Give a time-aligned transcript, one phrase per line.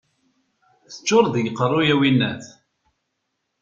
[0.93, 2.45] Teččureḍ deg uqerru, a winnat!